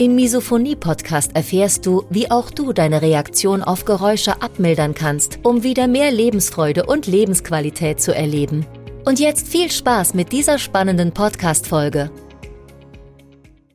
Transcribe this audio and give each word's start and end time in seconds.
Im 0.00 0.14
Misophonie-Podcast 0.14 1.36
erfährst 1.36 1.84
du, 1.84 2.04
wie 2.08 2.30
auch 2.30 2.50
du 2.50 2.72
deine 2.72 3.02
Reaktion 3.02 3.62
auf 3.62 3.84
Geräusche 3.84 4.40
abmildern 4.40 4.94
kannst, 4.94 5.40
um 5.42 5.62
wieder 5.62 5.88
mehr 5.88 6.10
Lebensfreude 6.10 6.86
und 6.86 7.06
Lebensqualität 7.06 8.00
zu 8.00 8.14
erleben. 8.14 8.64
Und 9.04 9.20
jetzt 9.20 9.46
viel 9.46 9.70
Spaß 9.70 10.14
mit 10.14 10.32
dieser 10.32 10.56
spannenden 10.56 11.12
Podcast-Folge. 11.12 12.10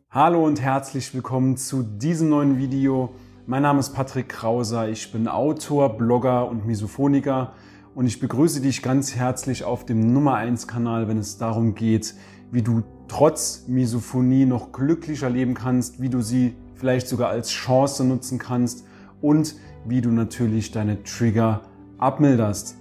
Hallo 0.09 0.43
und 0.43 0.59
herzlich 0.59 1.13
willkommen 1.13 1.57
zu 1.57 1.83
diesem 1.83 2.29
neuen 2.29 2.57
Video. 2.57 3.13
Mein 3.45 3.61
Name 3.61 3.79
ist 3.79 3.93
Patrick 3.93 4.29
Krauser, 4.29 4.89
ich 4.89 5.11
bin 5.11 5.27
Autor, 5.27 5.95
Blogger 5.95 6.49
und 6.49 6.65
Misophoniker 6.65 7.53
und 7.93 8.07
ich 8.07 8.19
begrüße 8.19 8.61
dich 8.61 8.81
ganz 8.81 9.15
herzlich 9.15 9.63
auf 9.63 9.85
dem 9.85 10.11
Nummer 10.11 10.33
1 10.33 10.67
Kanal, 10.67 11.07
wenn 11.07 11.19
es 11.19 11.37
darum 11.37 11.75
geht, 11.75 12.15
wie 12.49 12.63
du 12.63 12.81
trotz 13.07 13.65
Misophonie 13.67 14.45
noch 14.45 14.71
glücklicher 14.71 15.29
leben 15.29 15.53
kannst, 15.53 16.01
wie 16.01 16.09
du 16.09 16.21
sie 16.21 16.55
vielleicht 16.75 17.07
sogar 17.07 17.29
als 17.29 17.49
Chance 17.49 18.03
nutzen 18.03 18.37
kannst 18.39 18.85
und 19.21 19.55
wie 19.85 20.01
du 20.01 20.11
natürlich 20.11 20.71
deine 20.71 21.03
Trigger 21.03 21.61
abmilderst. 21.97 22.77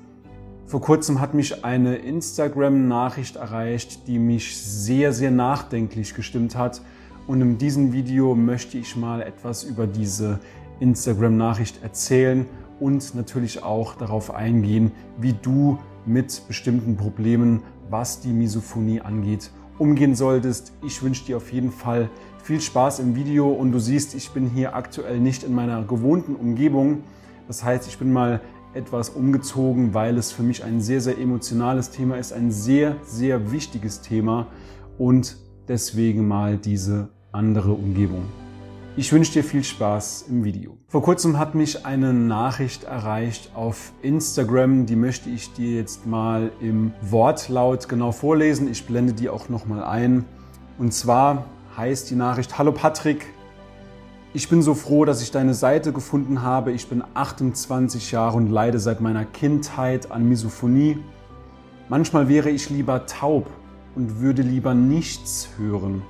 Vor 0.67 0.81
kurzem 0.81 1.21
hat 1.21 1.35
mich 1.35 1.65
eine 1.65 1.97
Instagram-Nachricht 1.97 3.37
erreicht, 3.37 4.09
die 4.09 4.19
mich 4.19 4.57
sehr, 4.57 5.13
sehr 5.13 5.31
nachdenklich 5.31 6.15
gestimmt 6.15 6.57
hat. 6.57 6.81
Und 7.27 7.41
in 7.41 7.59
diesem 7.59 7.93
Video 7.93 8.35
möchte 8.35 8.79
ich 8.79 8.97
mal 8.97 9.23
etwas 9.23 9.63
über 9.63 9.87
diese 9.87 10.41
Instagram-Nachricht 10.81 11.83
erzählen 11.83 12.47
und 12.81 13.15
natürlich 13.15 13.63
auch 13.63 13.95
darauf 13.95 14.35
eingehen, 14.35 14.93
wie 15.19 15.35
du 15.35 15.79
mit 16.07 16.43
bestimmten 16.49 16.97
Problemen, 16.97 17.63
was 17.91 18.21
die 18.21 18.33
Misophonie 18.33 19.01
angeht, 19.01 19.51
umgehen 19.79 20.15
solltest. 20.15 20.73
Ich 20.85 21.03
wünsche 21.03 21.25
dir 21.25 21.37
auf 21.37 21.53
jeden 21.53 21.71
Fall 21.71 22.11
viel 22.43 22.61
Spaß 22.61 22.99
im 23.01 23.17
Video 23.17 23.49
und 23.49 23.73
du 23.73 23.79
siehst, 23.79 24.15
ich 24.15 24.31
bin 24.31 24.49
hier 24.51 24.75
aktuell 24.75 25.19
nicht 25.19 25.45
in 25.45 25.55
meiner 25.55 25.83
gewohnten 25.83 26.37
Umgebung. 26.37 27.03
Das 27.49 27.65
heißt, 27.65 27.89
ich 27.89 27.99
bin 27.99 28.13
mal 28.13 28.41
etwas 28.75 29.11
umgezogen, 29.11 29.95
weil 29.95 30.19
es 30.19 30.33
für 30.33 30.43
mich 30.43 30.65
ein 30.65 30.81
sehr, 30.81 31.01
sehr 31.01 31.19
emotionales 31.19 31.91
Thema 31.91 32.17
ist, 32.17 32.33
ein 32.33 32.51
sehr, 32.51 32.97
sehr 33.05 33.53
wichtiges 33.53 34.01
Thema 34.01 34.49
und 34.99 35.37
deswegen 35.69 36.27
mal 36.27 36.59
diese 36.59 37.09
andere 37.33 37.73
Umgebung. 37.73 38.25
Ich 38.97 39.13
wünsche 39.13 39.33
dir 39.33 39.43
viel 39.43 39.65
Spaß 39.65 40.27
im 40.29 40.45
Video. 40.45 40.77
Vor 40.87 41.03
kurzem 41.03 41.37
hat 41.37 41.57
mich 41.57 41.85
eine 41.85 42.15
Nachricht 42.15 42.85
erreicht 42.85 43.51
auf 43.57 43.93
Instagram, 44.03 44.87
die 44.87 44.95
möchte 44.95 45.31
ich 45.31 45.53
dir 45.53 45.75
jetzt 45.75 46.07
mal 46.07 46.53
im 46.61 46.93
Wortlaut 47.01 47.89
genau 47.89 48.13
vorlesen. 48.13 48.71
Ich 48.71 48.87
blende 48.87 49.13
die 49.13 49.29
auch 49.29 49.49
nochmal 49.49 49.83
ein. 49.83 50.25
Und 50.79 50.95
zwar 50.95 51.47
heißt 51.77 52.09
die 52.09 52.15
Nachricht, 52.15 52.57
Hallo 52.57 52.71
Patrick, 52.71 53.27
ich 54.33 54.49
bin 54.49 54.63
so 54.63 54.75
froh, 54.75 55.05
dass 55.05 55.23
ich 55.23 55.33
deine 55.33 55.55
Seite 55.55 55.93
gefunden 55.93 56.43
habe. 56.43 56.71
Ich 56.71 56.89
bin 56.89 57.03
28 57.15 58.13
Jahre 58.13 58.37
und 58.37 58.49
leide 58.49 58.79
seit 58.79 59.01
meiner 59.01 59.25
Kindheit 59.25 60.13
an 60.13 60.29
Misophonie. 60.29 60.99
Manchmal 61.89 62.29
wäre 62.29 62.51
ich 62.51 62.71
lieber 62.71 63.07
taub 63.07 63.51
und 63.97 64.21
würde 64.21 64.43
lieber 64.43 64.73
nichts 64.73 65.49
hören. 65.59 66.03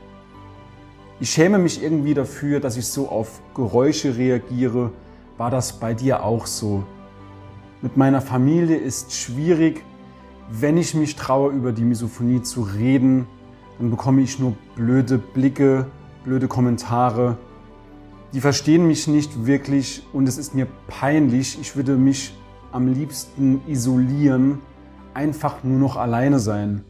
Ich 1.20 1.30
schäme 1.30 1.58
mich 1.58 1.80
irgendwie 1.80 2.12
dafür, 2.12 2.58
dass 2.58 2.76
ich 2.76 2.86
so 2.86 3.08
auf 3.08 3.40
Geräusche 3.54 4.16
reagiere. 4.16 4.90
War 5.38 5.48
das 5.48 5.78
bei 5.78 5.94
dir 5.94 6.24
auch 6.24 6.46
so? 6.46 6.82
Mit 7.82 7.96
meiner 7.96 8.20
Familie 8.20 8.76
ist 8.76 9.12
schwierig. 9.12 9.84
Wenn 10.50 10.76
ich 10.76 10.92
mich 10.94 11.14
traue, 11.14 11.52
über 11.52 11.70
die 11.70 11.84
Misophonie 11.84 12.42
zu 12.42 12.62
reden, 12.62 13.28
dann 13.78 13.90
bekomme 13.90 14.22
ich 14.22 14.40
nur 14.40 14.54
blöde 14.74 15.18
Blicke, 15.18 15.86
blöde 16.24 16.48
Kommentare. 16.48 17.38
Die 18.32 18.40
verstehen 18.40 18.88
mich 18.88 19.06
nicht 19.06 19.46
wirklich 19.46 20.04
und 20.12 20.28
es 20.28 20.36
ist 20.36 20.52
mir 20.52 20.66
peinlich. 20.88 21.60
Ich 21.60 21.76
würde 21.76 21.96
mich 21.96 22.34
am 22.72 22.92
liebsten 22.92 23.60
isolieren, 23.68 24.58
einfach 25.14 25.62
nur 25.62 25.78
noch 25.78 25.96
alleine 25.96 26.40
sein. 26.40 26.84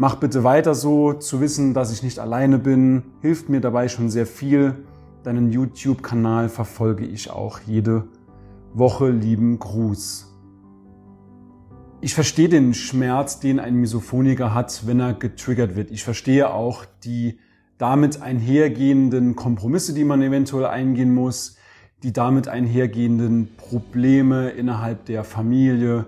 Mach 0.00 0.14
bitte 0.14 0.44
weiter 0.44 0.76
so. 0.76 1.12
Zu 1.12 1.40
wissen, 1.40 1.74
dass 1.74 1.92
ich 1.92 2.04
nicht 2.04 2.20
alleine 2.20 2.60
bin, 2.60 3.02
hilft 3.20 3.48
mir 3.48 3.60
dabei 3.60 3.88
schon 3.88 4.10
sehr 4.10 4.26
viel. 4.26 4.76
Deinen 5.24 5.50
YouTube-Kanal 5.50 6.48
verfolge 6.48 7.04
ich 7.04 7.30
auch 7.30 7.58
jede 7.66 8.04
Woche. 8.74 9.10
Lieben 9.10 9.58
Gruß. 9.58 10.32
Ich 12.00 12.14
verstehe 12.14 12.48
den 12.48 12.74
Schmerz, 12.74 13.40
den 13.40 13.58
ein 13.58 13.74
Misophoniker 13.74 14.54
hat, 14.54 14.86
wenn 14.86 15.00
er 15.00 15.14
getriggert 15.14 15.74
wird. 15.74 15.90
Ich 15.90 16.04
verstehe 16.04 16.54
auch 16.54 16.84
die 17.02 17.40
damit 17.76 18.22
einhergehenden 18.22 19.34
Kompromisse, 19.34 19.94
die 19.94 20.04
man 20.04 20.22
eventuell 20.22 20.66
eingehen 20.66 21.12
muss, 21.12 21.56
die 22.04 22.12
damit 22.12 22.46
einhergehenden 22.46 23.48
Probleme 23.56 24.50
innerhalb 24.50 25.06
der 25.06 25.24
Familie, 25.24 26.06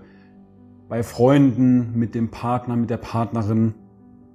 bei 0.89 1.03
Freunden, 1.03 1.99
mit 1.99 2.15
dem 2.15 2.31
Partner, 2.31 2.77
mit 2.77 2.91
der 2.91 2.97
Partnerin. 2.97 3.75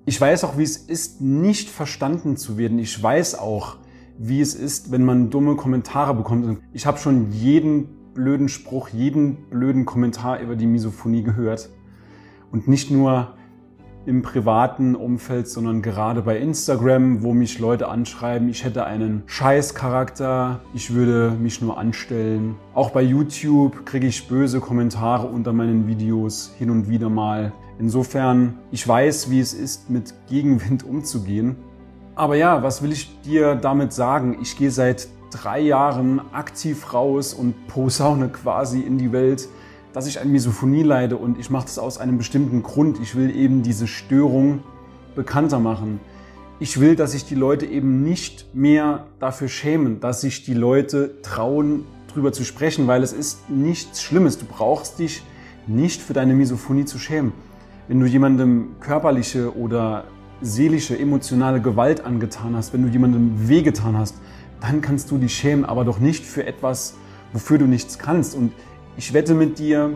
Ich 0.08 0.22
weiß 0.22 0.44
auch, 0.44 0.56
wie 0.58 0.64
es 0.64 0.78
ist, 0.78 1.22
nicht 1.22 1.68
verstanden 1.68 2.38
zu 2.38 2.60
werden. 2.60 2.78
Ich 2.78 3.02
weiß 3.02 3.40
auch, 3.40 3.78
wie 4.20 4.40
es 4.40 4.54
ist, 4.54 4.92
wenn 4.92 5.04
man 5.04 5.32
dumme 5.32 5.56
Kommentare 5.56 6.14
bekommt. 6.14 6.60
Ich 6.74 6.86
habe 6.86 7.00
schon 7.00 7.32
jeden 7.32 8.14
blöden 8.14 8.48
Spruch, 8.48 8.90
jeden 8.90 9.50
blöden 9.50 9.86
Kommentar 9.86 10.40
über 10.42 10.56
die 10.56 10.68
Misophonie 10.68 11.24
gehört. 11.24 11.70
Und 12.52 12.68
nicht 12.68 12.92
nur 12.92 13.36
im 14.06 14.22
privaten 14.22 14.96
Umfeld, 14.96 15.48
sondern 15.48 15.82
gerade 15.82 16.22
bei 16.22 16.38
Instagram, 16.38 17.24
wo 17.24 17.34
mich 17.34 17.60
Leute 17.60 17.88
anschreiben, 17.88 18.50
ich 18.50 18.64
hätte 18.64 18.86
einen 18.86 19.24
Scheißcharakter, 19.26 20.62
ich 20.74 20.94
würde 20.94 21.32
mich 21.32 21.62
nur 21.62 21.78
anstellen. 21.78 22.56
Auch 22.74 22.92
bei 22.92 23.02
YouTube 23.02 23.86
kriege 23.86 24.08
ich 24.08 24.28
böse 24.28 24.60
Kommentare 24.60 25.28
unter 25.28 25.54
meinen 25.54 25.88
Videos 25.88 26.54
hin 26.58 26.70
und 26.70 26.90
wieder 26.90 27.10
mal. 27.10 27.52
Insofern, 27.80 28.60
ich 28.72 28.88
weiß, 28.88 29.32
wie 29.32 29.40
es 29.40 29.54
ist, 29.54 29.90
mit 29.90 30.14
Gegenwind 30.30 30.84
umzugehen. 30.84 31.56
Aber 32.14 32.36
ja, 32.36 32.64
was 32.64 32.82
will 32.82 32.92
ich 32.92 33.20
dir 33.22 33.56
damit 33.56 33.92
sagen? 33.92 34.38
Ich 34.42 34.58
gehe 34.58 34.72
seit 34.72 35.08
drei 35.32 35.60
Jahren 35.60 36.22
aktiv 36.32 36.94
raus 36.94 37.34
und 37.34 37.68
posaune 37.68 38.30
quasi 38.30 38.82
in 38.82 38.98
die 38.98 39.12
Welt, 39.12 39.50
dass 39.96 40.08
ich 40.08 40.20
an 40.20 40.30
Misophonie 40.30 40.84
leide 40.84 41.16
und 41.16 41.40
ich 41.40 41.50
mache 41.50 41.68
das 41.68 41.80
aus 41.80 42.00
einem 42.00 42.18
bestimmten 42.18 42.64
Grund. 42.64 43.00
Ich 43.02 43.16
will 43.16 43.34
eben 43.34 43.64
diese 43.64 43.88
Störung 43.88 44.60
bekannter 45.16 45.58
machen. 45.58 46.02
Ich 46.60 46.82
will, 46.82 46.98
dass 46.98 47.14
sich 47.14 47.24
die 47.24 47.36
Leute 47.36 47.66
eben 47.66 48.04
nicht 48.04 48.54
mehr 48.54 49.06
dafür 49.22 49.48
schämen, 49.48 50.02
dass 50.02 50.20
sich 50.20 50.44
die 50.44 50.54
Leute 50.54 51.22
trauen, 51.22 51.86
drüber 52.14 52.34
zu 52.34 52.44
sprechen, 52.44 52.88
weil 52.88 53.04
es 53.04 53.14
ist 53.14 53.50
nichts 53.50 54.02
Schlimmes. 54.02 54.38
Du 54.38 54.46
brauchst 54.46 55.00
dich 55.00 55.24
nicht 55.66 56.02
für 56.02 56.12
deine 56.12 56.34
Misophonie 56.34 56.84
zu 56.84 57.00
schämen. 57.00 57.32
Wenn 57.88 58.02
du 58.02 58.06
jemandem 58.06 58.76
körperliche 58.82 59.58
oder 59.58 60.04
seelische, 60.42 61.00
emotionale 61.00 61.62
Gewalt 61.62 62.04
angetan 62.04 62.54
hast, 62.58 62.74
wenn 62.74 62.84
du 62.84 62.90
jemandem 62.90 63.48
wehgetan 63.48 63.98
hast, 63.98 64.16
dann 64.60 64.82
kannst 64.82 65.10
du 65.10 65.18
dich 65.18 65.34
schämen, 65.34 65.64
aber 65.64 65.86
doch 65.86 66.00
nicht 66.00 66.26
für 66.26 66.46
etwas, 66.46 66.96
wofür 67.32 67.58
du 67.60 67.66
nichts 67.66 67.98
kannst. 67.98 68.36
Und 68.36 68.52
ich 68.98 69.14
wette 69.14 69.34
mit 69.34 69.60
dir, 69.60 69.92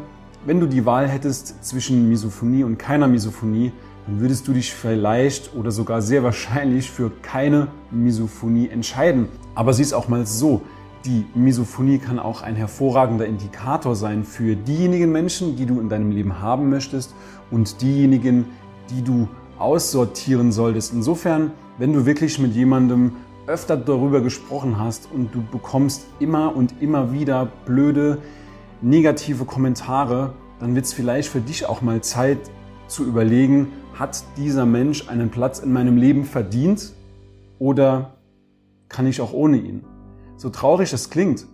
wenn 0.45 0.59
du 0.59 0.65
die 0.65 0.85
Wahl 0.85 1.07
hättest 1.07 1.63
zwischen 1.63 2.09
Misophonie 2.09 2.63
und 2.63 2.77
keiner 2.77 3.07
Misophonie, 3.07 3.71
dann 4.05 4.19
würdest 4.19 4.47
du 4.47 4.53
dich 4.53 4.73
vielleicht 4.73 5.55
oder 5.55 5.71
sogar 5.71 6.01
sehr 6.01 6.23
wahrscheinlich 6.23 6.91
für 6.91 7.11
keine 7.21 7.67
Misophonie 7.91 8.67
entscheiden. 8.67 9.29
Aber 9.55 9.73
sieh 9.73 9.83
es 9.83 9.93
auch 9.93 10.07
mal 10.09 10.25
so. 10.25 10.61
Die 11.05 11.25
Misophonie 11.33 11.97
kann 11.97 12.19
auch 12.19 12.41
ein 12.41 12.55
hervorragender 12.55 13.25
Indikator 13.25 13.95
sein 13.95 14.25
für 14.25 14.57
diejenigen 14.57 15.13
Menschen, 15.13 15.55
die 15.55 15.65
du 15.65 15.79
in 15.79 15.87
deinem 15.87 16.11
Leben 16.11 16.41
haben 16.41 16.69
möchtest 16.69 17.15
und 17.51 17.81
diejenigen, 17.81 18.45
die 18.89 19.01
du 19.01 19.29
aussortieren 19.59 20.51
solltest. 20.51 20.93
Insofern, 20.93 21.51
wenn 21.77 21.93
du 21.93 22.05
wirklich 22.05 22.37
mit 22.37 22.53
jemandem 22.53 23.13
öfter 23.47 23.77
darüber 23.77 24.19
gesprochen 24.19 24.77
hast 24.77 25.07
und 25.13 25.33
du 25.33 25.41
bekommst 25.41 26.05
immer 26.19 26.53
und 26.53 26.81
immer 26.81 27.13
wieder 27.13 27.47
blöde 27.65 28.17
negative 28.81 29.45
Kommentare, 29.45 30.33
dann 30.59 30.75
wird 30.75 30.85
es 30.85 30.93
vielleicht 30.93 31.29
für 31.29 31.41
dich 31.41 31.65
auch 31.65 31.81
mal 31.81 32.01
Zeit 32.01 32.39
zu 32.87 33.05
überlegen, 33.05 33.67
hat 33.93 34.23
dieser 34.37 34.65
Mensch 34.65 35.09
einen 35.09 35.29
Platz 35.29 35.59
in 35.59 35.71
meinem 35.71 35.97
Leben 35.97 36.23
verdient 36.23 36.93
oder 37.59 38.17
kann 38.87 39.05
ich 39.07 39.21
auch 39.21 39.33
ohne 39.33 39.57
ihn. 39.57 39.83
So 40.37 40.49
traurig 40.49 40.93
es 40.93 41.09
klingt. 41.09 41.45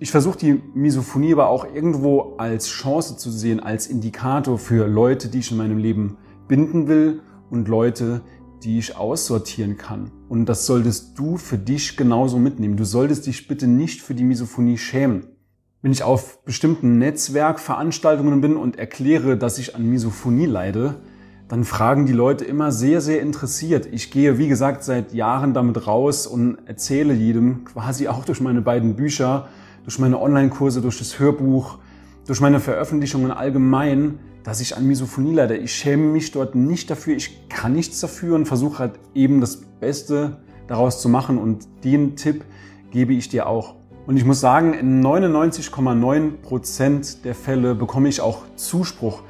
Ich 0.00 0.10
versuche 0.10 0.38
die 0.38 0.62
Misophonie 0.74 1.32
aber 1.32 1.48
auch 1.48 1.66
irgendwo 1.72 2.34
als 2.36 2.68
Chance 2.68 3.16
zu 3.16 3.30
sehen, 3.30 3.60
als 3.60 3.86
Indikator 3.86 4.58
für 4.58 4.88
Leute, 4.88 5.28
die 5.28 5.38
ich 5.38 5.50
in 5.50 5.56
meinem 5.56 5.78
Leben 5.78 6.16
binden 6.48 6.88
will 6.88 7.20
und 7.50 7.68
Leute, 7.68 8.22
die 8.62 8.78
ich 8.78 8.96
aussortieren 8.96 9.76
kann. 9.76 10.10
Und 10.28 10.46
das 10.46 10.66
solltest 10.66 11.18
du 11.18 11.36
für 11.36 11.58
dich 11.58 11.96
genauso 11.96 12.38
mitnehmen. 12.38 12.76
Du 12.76 12.84
solltest 12.84 13.26
dich 13.26 13.46
bitte 13.46 13.66
nicht 13.66 14.00
für 14.00 14.14
die 14.14 14.24
Misophonie 14.24 14.78
schämen. 14.78 15.33
Wenn 15.84 15.92
ich 15.92 16.02
auf 16.02 16.42
bestimmten 16.46 16.96
Netzwerkveranstaltungen 16.96 18.40
bin 18.40 18.56
und 18.56 18.78
erkläre, 18.78 19.36
dass 19.36 19.58
ich 19.58 19.76
an 19.76 19.84
Misophonie 19.84 20.46
leide, 20.46 20.94
dann 21.46 21.64
fragen 21.64 22.06
die 22.06 22.14
Leute 22.14 22.46
immer 22.46 22.72
sehr, 22.72 23.02
sehr 23.02 23.20
interessiert. 23.20 23.84
Ich 23.92 24.10
gehe, 24.10 24.38
wie 24.38 24.48
gesagt, 24.48 24.82
seit 24.82 25.12
Jahren 25.12 25.52
damit 25.52 25.86
raus 25.86 26.26
und 26.26 26.56
erzähle 26.64 27.12
jedem 27.12 27.66
quasi 27.66 28.08
auch 28.08 28.24
durch 28.24 28.40
meine 28.40 28.62
beiden 28.62 28.96
Bücher, 28.96 29.48
durch 29.82 29.98
meine 29.98 30.18
Online-Kurse, 30.18 30.80
durch 30.80 30.96
das 30.96 31.18
Hörbuch, 31.18 31.76
durch 32.26 32.40
meine 32.40 32.60
Veröffentlichungen 32.60 33.30
allgemein, 33.30 34.20
dass 34.42 34.62
ich 34.62 34.78
an 34.78 34.86
Misophonie 34.86 35.34
leide. 35.34 35.58
Ich 35.58 35.74
schäme 35.74 36.06
mich 36.06 36.32
dort 36.32 36.54
nicht 36.54 36.88
dafür, 36.88 37.14
ich 37.14 37.46
kann 37.50 37.74
nichts 37.74 38.00
dafür 38.00 38.36
und 38.36 38.46
versuche 38.46 38.78
halt 38.78 38.92
eben 39.14 39.42
das 39.42 39.56
Beste 39.58 40.38
daraus 40.66 41.02
zu 41.02 41.10
machen 41.10 41.36
und 41.36 41.68
den 41.84 42.16
Tipp 42.16 42.42
gebe 42.90 43.12
ich 43.12 43.28
dir 43.28 43.46
auch. 43.46 43.74
Und 44.06 44.18
ich 44.18 44.24
muss 44.24 44.40
sagen, 44.40 44.74
in 44.74 45.02
99,9 45.02 46.32
Prozent 46.42 47.24
der 47.24 47.34
Fälle 47.34 47.74
bekomme 47.74 48.08
ich 48.08 48.20
auch 48.20 48.42
Zuspruch. 48.54 49.22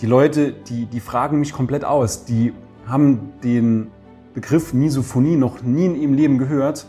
Die 0.00 0.06
Leute, 0.06 0.52
die, 0.52 0.86
die 0.86 1.00
fragen 1.00 1.38
mich 1.38 1.52
komplett 1.52 1.84
aus, 1.84 2.24
die 2.24 2.54
haben 2.86 3.32
den 3.44 3.88
Begriff 4.32 4.72
Misophonie 4.72 5.36
noch 5.36 5.62
nie 5.62 5.84
in 5.84 5.96
ihrem 5.96 6.14
Leben 6.14 6.38
gehört 6.38 6.86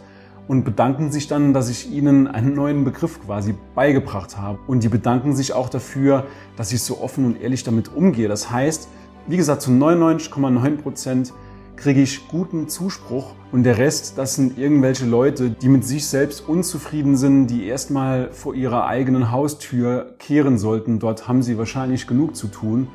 und 0.48 0.64
bedanken 0.64 1.12
sich 1.12 1.28
dann, 1.28 1.54
dass 1.54 1.70
ich 1.70 1.92
ihnen 1.92 2.28
einen 2.28 2.54
neuen 2.54 2.86
Begriff 2.86 3.22
quasi 3.26 3.56
beigebracht 3.76 4.38
habe. 4.38 4.60
Und 4.68 4.84
die 4.84 4.90
bedanken 4.90 5.36
sich 5.36 5.52
auch 5.52 5.68
dafür, 5.68 6.26
dass 6.56 6.72
ich 6.72 6.82
so 6.82 7.02
offen 7.02 7.26
und 7.26 7.42
ehrlich 7.42 7.66
damit 7.66 7.94
umgehe. 7.94 8.30
Das 8.30 8.52
heißt, 8.52 8.88
wie 9.28 9.38
gesagt, 9.38 9.62
zu 9.62 9.72
99,9 9.72 10.78
Prozent 10.78 11.34
kriege 11.76 12.02
ich 12.02 12.28
guten 12.28 12.70
Zuspruch 12.70 13.34
und 13.52 13.64
der 13.64 13.78
Rest, 13.78 14.18
das 14.18 14.36
sind 14.36 14.58
irgendwelche 14.58 15.06
Leute, 15.06 15.50
die 15.50 15.68
mit 15.68 15.84
sich 15.84 16.08
selbst 16.08 16.48
unzufrieden 16.48 17.18
sind, 17.18 17.48
die 17.48 17.66
erstmal 17.66 18.32
vor 18.32 18.56
ihrer 18.56 18.88
eigenen 18.88 19.32
Haustür 19.32 20.16
kehren 20.20 20.58
sollten. 20.58 21.00
Dort 21.00 21.28
haben 21.28 21.44
sie 21.44 21.58
wahrscheinlich 21.58 22.08
genug 22.08 22.36
zu 22.36 22.48
tun, 22.48 22.88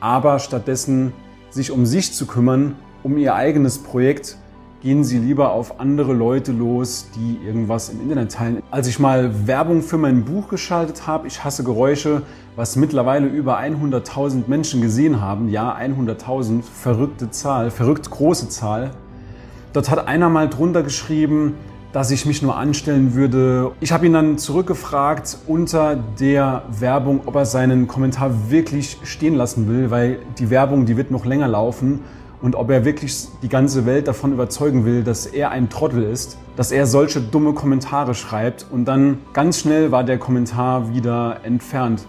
aber 0.00 0.38
stattdessen 0.38 1.12
sich 1.50 1.70
um 1.70 1.86
sich 1.86 2.12
zu 2.12 2.26
kümmern, 2.26 2.76
um 3.02 3.16
ihr 3.16 3.34
eigenes 3.34 3.78
Projekt 3.78 4.36
gehen 4.82 5.04
Sie 5.04 5.18
lieber 5.18 5.52
auf 5.52 5.80
andere 5.80 6.12
Leute 6.12 6.52
los, 6.52 7.08
die 7.16 7.38
irgendwas 7.46 7.88
im 7.88 8.00
Internet 8.00 8.32
teilen. 8.32 8.62
Als 8.70 8.86
ich 8.86 8.98
mal 8.98 9.46
Werbung 9.46 9.82
für 9.82 9.98
mein 9.98 10.24
Buch 10.24 10.48
geschaltet 10.48 11.06
habe, 11.06 11.26
ich 11.26 11.44
hasse 11.44 11.64
Geräusche, 11.64 12.22
was 12.56 12.76
mittlerweile 12.76 13.26
über 13.26 13.58
100.000 13.58 14.44
Menschen 14.46 14.80
gesehen 14.80 15.20
haben, 15.20 15.48
ja 15.48 15.76
100.000, 15.76 16.62
verrückte 16.62 17.30
Zahl, 17.30 17.70
verrückt 17.70 18.10
große 18.10 18.48
Zahl. 18.48 18.90
Dort 19.72 19.90
hat 19.90 20.06
einer 20.06 20.28
mal 20.28 20.48
drunter 20.48 20.82
geschrieben, 20.82 21.54
dass 21.92 22.10
ich 22.10 22.26
mich 22.26 22.42
nur 22.42 22.56
anstellen 22.56 23.14
würde. 23.14 23.72
Ich 23.80 23.92
habe 23.92 24.04
ihn 24.04 24.12
dann 24.12 24.38
zurückgefragt 24.38 25.38
unter 25.46 25.96
der 26.20 26.64
Werbung, 26.68 27.22
ob 27.24 27.36
er 27.36 27.46
seinen 27.46 27.88
Kommentar 27.88 28.50
wirklich 28.50 28.98
stehen 29.04 29.34
lassen 29.34 29.68
will, 29.68 29.90
weil 29.90 30.18
die 30.38 30.50
Werbung, 30.50 30.84
die 30.84 30.96
wird 30.96 31.10
noch 31.10 31.24
länger 31.24 31.48
laufen 31.48 32.00
und 32.42 32.54
ob 32.54 32.70
er 32.70 32.84
wirklich 32.84 33.28
die 33.42 33.48
ganze 33.48 33.86
Welt 33.86 34.08
davon 34.08 34.32
überzeugen 34.32 34.84
will, 34.84 35.02
dass 35.02 35.26
er 35.26 35.50
ein 35.50 35.68
Trottel 35.68 36.02
ist, 36.02 36.38
dass 36.56 36.72
er 36.72 36.86
solche 36.86 37.20
dumme 37.20 37.52
Kommentare 37.52 38.14
schreibt 38.14 38.66
und 38.70 38.86
dann 38.86 39.18
ganz 39.32 39.60
schnell 39.60 39.92
war 39.92 40.04
der 40.04 40.18
Kommentar 40.18 40.94
wieder 40.94 41.40
entfernt. 41.44 42.06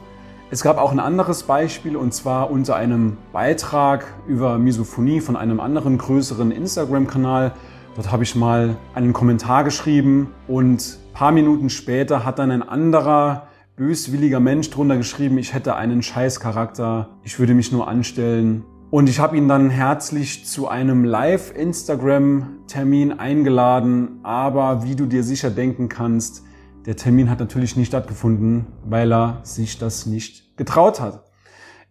Es 0.50 0.64
gab 0.64 0.78
auch 0.78 0.92
ein 0.92 1.00
anderes 1.00 1.44
Beispiel 1.44 1.98
und 1.98 2.14
zwar 2.14 2.50
unter 2.50 2.76
einem 2.76 3.18
Beitrag 3.34 4.06
über 4.28 4.58
Misophonie 4.58 5.20
von 5.20 5.36
einem 5.36 5.60
anderen 5.60 5.98
größeren 5.98 6.52
Instagram-Kanal. 6.52 7.52
Dort 7.96 8.12
habe 8.12 8.24
ich 8.24 8.36
mal 8.36 8.78
einen 8.96 9.12
Kommentar 9.12 9.66
geschrieben 9.66 10.32
und 10.48 11.00
paar 11.14 11.32
Minuten 11.32 11.70
später 11.70 12.24
hat 12.24 12.40
dann 12.40 12.52
ein 12.52 12.64
anderer 12.64 13.48
böswilliger 13.76 14.40
Mensch 14.40 14.70
drunter 14.70 14.98
geschrieben, 14.98 15.38
ich 15.38 15.54
hätte 15.54 15.76
einen 15.76 16.02
Scheißcharakter, 16.02 17.10
ich 17.24 17.40
würde 17.40 17.54
mich 17.54 17.72
nur 17.72 17.88
anstellen 17.88 18.64
und 18.90 19.10
ich 19.10 19.20
habe 19.20 19.36
ihn 19.36 19.50
dann 19.50 19.70
herzlich 19.70 20.46
zu 20.46 20.70
einem 20.70 21.04
Live-Instagram-Termin 21.04 23.20
eingeladen. 23.20 24.20
Aber 24.24 24.86
wie 24.86 24.96
du 24.96 25.06
dir 25.06 25.24
sicher 25.24 25.50
denken 25.50 25.90
kannst, 25.90 26.44
der 26.86 26.96
Termin 26.96 27.30
hat 27.30 27.40
natürlich 27.40 27.76
nicht 27.76 27.90
stattgefunden, 27.90 28.68
weil 28.86 29.12
er 29.12 29.42
sich 29.44 29.78
das 29.78 30.06
nicht 30.06 30.56
getraut 30.56 31.02
hat. 31.02 31.26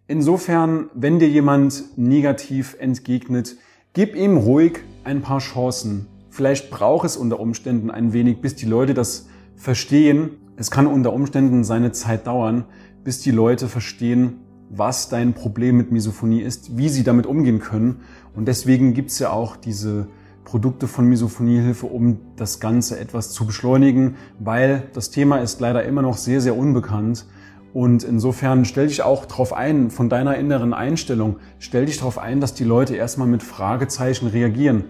Insofern, 0.07 0.89
wenn 0.95 1.19
dir 1.19 1.29
jemand 1.29 1.99
negativ 1.99 2.77
entgegnet, 2.79 3.57
gib 3.93 4.17
ihm 4.17 4.39
ruhig 4.39 4.79
ein 5.05 5.21
paar 5.21 5.41
Chancen. 5.41 6.07
Vielleicht 6.31 6.71
braucht 6.71 7.05
es 7.05 7.19
unter 7.19 7.41
Umständen 7.41 7.91
ein 7.91 8.15
wenig, 8.15 8.41
bis 8.41 8.57
die 8.57 8.67
Leute 8.67 8.95
das 8.95 9.29
verstehen. 9.55 10.31
Es 10.57 10.71
kann 10.71 10.87
unter 10.87 11.13
Umständen 11.13 11.63
seine 11.63 11.93
Zeit 11.93 12.27
dauern, 12.27 12.65
bis 13.05 13.21
die 13.21 13.33
Leute 13.33 13.69
verstehen, 13.69 14.46
was 14.71 15.09
dein 15.09 15.35
Problem 15.35 15.77
mit 15.77 15.93
Misophonie 15.93 16.41
ist, 16.41 16.77
wie 16.77 16.89
sie 16.89 17.05
damit 17.05 17.27
umgehen 17.27 17.61
können. 17.61 18.01
Und 18.35 18.47
deswegen 18.49 18.95
gibt's 18.95 19.19
ja 19.19 19.31
auch 19.31 19.57
diese 19.57 20.09
Produkte 20.45 20.87
von 20.87 21.07
Misophoniehilfe, 21.07 21.87
um 21.87 22.19
das 22.37 22.61
Ganze 22.61 22.99
etwas 22.99 23.31
zu 23.31 23.47
beschleunigen, 23.47 24.17
weil 24.39 24.85
das 24.93 25.11
Thema 25.11 25.39
ist 25.39 25.61
leider 25.61 25.85
immer 25.85 26.03
noch 26.03 26.17
sehr, 26.17 26.41
sehr 26.41 26.57
unbekannt. 26.57 27.27
Und 27.75 28.05
insofern 28.05 28.65
stell 28.65 28.87
dich 28.87 29.03
auch 29.03 29.27
darauf 29.27 29.53
ein, 29.53 29.91
von 29.91 30.09
deiner 30.09 30.37
inneren 30.37 30.73
Einstellung, 30.73 31.37
stell 31.59 31.87
dich 31.87 31.99
darauf 31.99 32.17
ein, 32.17 32.41
dass 32.41 32.55
die 32.55 32.65
Leute 32.65 32.97
erstmal 32.97 33.29
mit 33.29 33.43
Fragezeichen 33.43 34.29
reagieren. 34.29 34.85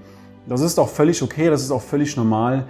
Das 0.46 0.60
ist 0.60 0.78
auch 0.78 0.88
völlig 0.88 1.22
okay, 1.22 1.48
das 1.48 1.62
ist 1.62 1.72
auch 1.72 1.82
völlig 1.82 2.16
normal. 2.16 2.68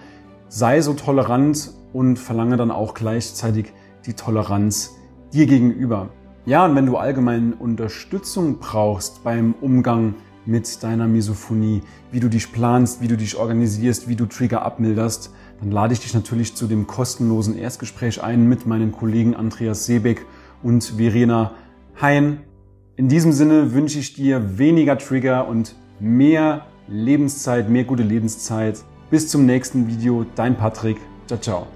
Sei 0.49 0.81
so 0.81 0.94
tolerant 0.94 1.73
und 1.93 2.19
verlange 2.19 2.56
dann 2.56 2.70
auch 2.70 2.94
gleichzeitig 2.94 3.73
die 4.06 4.14
Toleranz 4.14 4.94
dir 5.35 5.47
gegenüber. 5.47 6.09
Ja, 6.46 6.64
und 6.64 6.76
wenn 6.76 6.87
du 6.87 6.96
allgemein 6.96 7.54
Unterstützung 7.54 8.58
brauchst 8.60 9.25
beim 9.25 9.54
Umgang 9.60 10.14
mit 10.46 10.81
deiner 10.84 11.08
Misophonie, 11.08 11.82
wie 12.12 12.20
du 12.20 12.28
dich 12.28 12.52
planst, 12.52 13.02
wie 13.02 13.08
du 13.08 13.16
dich 13.16 13.37
organisierst, 13.37 14.08
wie 14.08 14.14
du 14.14 14.26
Trigger 14.26 14.62
abmilderst, 14.62 15.34
dann 15.58 15.72
lade 15.72 15.93
ich 15.93 15.98
dich 15.98 16.14
natürlich 16.14 16.54
zu 16.54 16.69
dem 16.69 16.87
kostenlosen 16.87 17.59
Erstgespräch 17.59 18.23
ein 18.23 18.49
mit 18.49 18.64
meinen 18.64 18.92
Kollegen 18.92 19.35
Andreas 19.35 19.87
Seebeck 19.87 20.25
und 20.62 20.85
Verena 20.85 21.52
Hein. 22.00 22.38
In 22.94 23.09
diesem 23.09 23.32
Sinne 23.32 23.73
wünsche 23.73 23.99
ich 23.99 24.14
dir 24.14 24.56
weniger 24.56 24.99
Trigger 24.99 25.49
und 25.49 25.75
mehr 25.99 26.66
Lebenszeit, 26.87 27.68
mehr 27.68 27.85
gute 27.85 28.04
Lebenszeit. 28.04 28.85
Bis 29.11 29.28
zum 29.28 29.47
nächsten 29.47 29.88
Video, 29.88 30.25
dein 30.37 30.56
Patrick. 30.56 30.99
Ciao, 31.26 31.40
ciao. 31.40 31.75